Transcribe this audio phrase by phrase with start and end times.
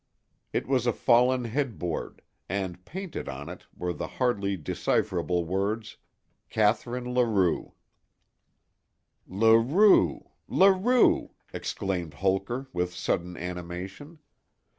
[0.51, 5.97] It was a fallen headboard, and painted on it were the hardly decipherable words,
[6.49, 7.73] "Catharine Larue."
[9.27, 14.17] "Larue, Larue!" exclaimed Holker, with sudden animation.